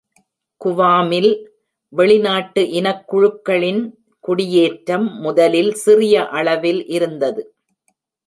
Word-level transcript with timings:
குவாமில், 0.61 1.45
வெளிநாட்டு 1.93 2.69
இனக் 2.69 3.03
குழுக்களின் 3.07 3.81
குடியேற்றம் 4.19 5.07
முதலில் 5.19 5.73
சிறிய 5.73 6.27
அளவில் 6.29 6.87
இருந்தது. 6.87 7.43